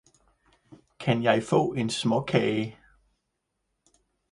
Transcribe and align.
Kan 0.99 1.23
jeg 1.23 1.43
få 1.43 1.73
en 1.73 1.89
småkage? 1.89 2.77